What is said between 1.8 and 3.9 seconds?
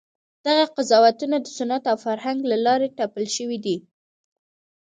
او فرهنګ له لارې تپل شوي دي.